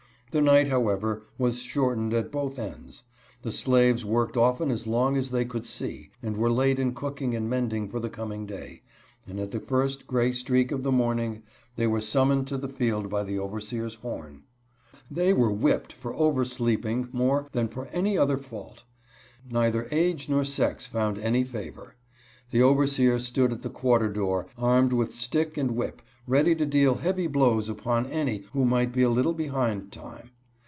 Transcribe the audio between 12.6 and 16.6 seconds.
field by the overseer's horn. They were whipped for over